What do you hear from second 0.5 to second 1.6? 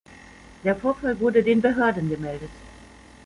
Der Vorfall wurde